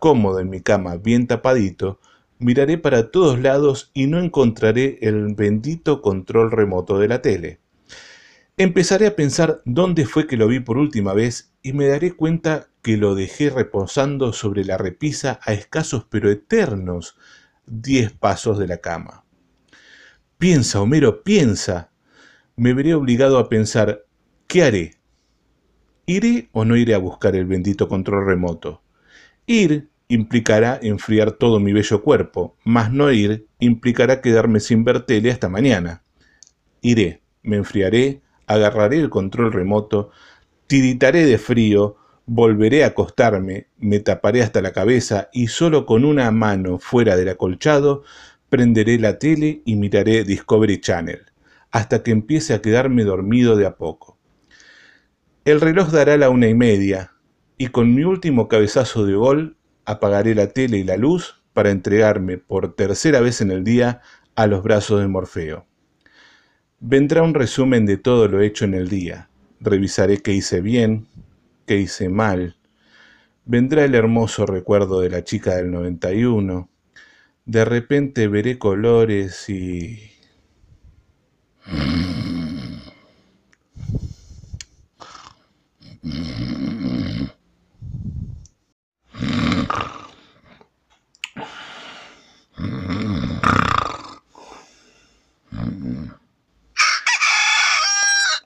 Cómodo 0.00 0.40
en 0.40 0.50
mi 0.50 0.60
cama, 0.60 0.96
bien 0.96 1.28
tapadito, 1.28 2.00
Miraré 2.42 2.76
para 2.76 3.12
todos 3.12 3.38
lados 3.38 3.92
y 3.94 4.08
no 4.08 4.18
encontraré 4.18 4.98
el 5.02 5.32
bendito 5.36 6.02
control 6.02 6.50
remoto 6.50 6.98
de 6.98 7.06
la 7.06 7.22
tele. 7.22 7.60
Empezaré 8.56 9.06
a 9.06 9.14
pensar 9.14 9.62
dónde 9.64 10.06
fue 10.06 10.26
que 10.26 10.36
lo 10.36 10.48
vi 10.48 10.58
por 10.58 10.76
última 10.76 11.12
vez 11.12 11.54
y 11.62 11.72
me 11.72 11.86
daré 11.86 12.10
cuenta 12.10 12.66
que 12.82 12.96
lo 12.96 13.14
dejé 13.14 13.48
reposando 13.48 14.32
sobre 14.32 14.64
la 14.64 14.76
repisa 14.76 15.38
a 15.44 15.52
escasos 15.52 16.04
pero 16.10 16.32
eternos 16.32 17.16
diez 17.64 18.10
pasos 18.10 18.58
de 18.58 18.66
la 18.66 18.78
cama. 18.78 19.24
Piensa, 20.36 20.80
Homero, 20.80 21.22
piensa. 21.22 21.92
Me 22.56 22.74
veré 22.74 22.94
obligado 22.94 23.38
a 23.38 23.48
pensar, 23.48 24.04
¿qué 24.48 24.64
haré? 24.64 24.94
¿Iré 26.06 26.48
o 26.50 26.64
no 26.64 26.76
iré 26.76 26.94
a 26.94 26.98
buscar 26.98 27.36
el 27.36 27.46
bendito 27.46 27.86
control 27.86 28.26
remoto? 28.26 28.82
Ir 29.46 29.91
implicará 30.14 30.78
enfriar 30.82 31.32
todo 31.32 31.58
mi 31.58 31.72
bello 31.72 32.02
cuerpo, 32.02 32.56
mas 32.64 32.92
no 32.92 33.10
ir 33.10 33.46
implicará 33.60 34.20
quedarme 34.20 34.60
sin 34.60 34.84
ver 34.84 35.06
tele 35.06 35.30
hasta 35.30 35.48
mañana. 35.48 36.02
Iré, 36.82 37.22
me 37.42 37.56
enfriaré, 37.56 38.20
agarraré 38.46 38.98
el 38.98 39.08
control 39.08 39.52
remoto, 39.52 40.10
tiritaré 40.66 41.24
de 41.24 41.38
frío, 41.38 41.96
volveré 42.26 42.84
a 42.84 42.88
acostarme, 42.88 43.68
me 43.78 44.00
taparé 44.00 44.42
hasta 44.42 44.60
la 44.60 44.72
cabeza 44.72 45.30
y 45.32 45.46
solo 45.46 45.86
con 45.86 46.04
una 46.04 46.30
mano 46.30 46.78
fuera 46.78 47.16
del 47.16 47.30
acolchado 47.30 48.02
prenderé 48.50 48.98
la 48.98 49.18
tele 49.18 49.62
y 49.64 49.76
miraré 49.76 50.24
Discovery 50.24 50.78
Channel, 50.78 51.22
hasta 51.70 52.02
que 52.02 52.10
empiece 52.10 52.52
a 52.52 52.60
quedarme 52.60 53.04
dormido 53.04 53.56
de 53.56 53.64
a 53.64 53.76
poco. 53.76 54.18
El 55.46 55.60
reloj 55.62 55.90
dará 55.90 56.18
la 56.18 56.28
una 56.28 56.48
y 56.48 56.54
media, 56.54 57.12
y 57.56 57.68
con 57.68 57.94
mi 57.94 58.04
último 58.04 58.48
cabezazo 58.48 59.06
de 59.06 59.14
gol 59.14 59.56
apagaré 59.84 60.34
la 60.34 60.48
tele 60.48 60.78
y 60.78 60.84
la 60.84 60.96
luz 60.96 61.42
para 61.52 61.70
entregarme 61.70 62.38
por 62.38 62.74
tercera 62.74 63.20
vez 63.20 63.40
en 63.40 63.50
el 63.50 63.64
día 63.64 64.00
a 64.34 64.46
los 64.46 64.62
brazos 64.62 65.00
de 65.00 65.08
Morfeo. 65.08 65.66
Vendrá 66.80 67.22
un 67.22 67.34
resumen 67.34 67.86
de 67.86 67.96
todo 67.96 68.28
lo 68.28 68.40
hecho 68.40 68.64
en 68.64 68.74
el 68.74 68.88
día. 68.88 69.28
Revisaré 69.60 70.18
qué 70.18 70.32
hice 70.32 70.60
bien, 70.60 71.06
qué 71.66 71.76
hice 71.76 72.08
mal. 72.08 72.56
Vendrá 73.44 73.84
el 73.84 73.94
hermoso 73.94 74.46
recuerdo 74.46 75.00
de 75.00 75.10
la 75.10 75.24
chica 75.24 75.56
del 75.56 75.70
91. 75.70 76.68
De 77.44 77.64
repente 77.64 78.28
veré 78.28 78.58
colores 78.58 79.48
y... 79.48 80.12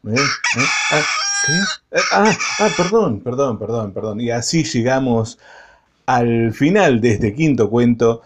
¿Eh? 0.08 0.14
¿Eh? 0.58 0.75
Ah, 0.90 1.02
¿qué? 1.46 1.98
Ah, 2.12 2.36
ah, 2.60 2.68
perdón, 2.76 3.20
perdón, 3.20 3.58
perdón, 3.58 3.92
perdón. 3.92 4.20
Y 4.20 4.30
así 4.30 4.64
llegamos 4.64 5.38
al 6.06 6.52
final 6.52 7.00
de 7.00 7.12
este 7.12 7.34
quinto 7.34 7.68
cuento. 7.68 8.22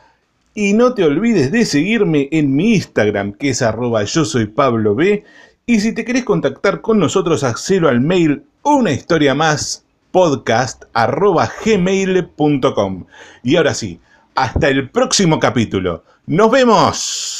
Y 0.55 0.73
no 0.73 0.95
te 0.95 1.05
olvides 1.05 1.53
de 1.53 1.65
seguirme 1.65 2.29
en 2.33 2.55
mi 2.55 2.75
Instagram, 2.75 3.33
que 3.33 3.51
es 3.51 3.63
arroba 3.63 4.05
yo 4.05 4.25
soy 4.25 4.47
Pablo 4.47 4.95
B. 4.95 5.25
Y 5.67 5.81
si 5.81 5.93
te 5.93 6.05
querés 6.05 6.25
contactar 6.25 6.81
con 6.81 6.99
nosotros, 6.99 7.45
hacelo 7.45 7.89
al 7.89 8.01
mail 8.01 8.43
una 8.63 8.93
historia 8.93 9.35
más 9.35 9.85
podcast 10.11 10.85
arroba 10.93 11.51
gmail.com. 11.65 13.07
Y 13.43 13.57
ahora 13.57 13.75
sí, 13.75 14.01
hasta 14.35 14.69
el 14.69 14.91
próximo 14.91 15.39
capítulo. 15.39 16.05
¡Nos 16.27 16.51
vemos! 16.51 17.40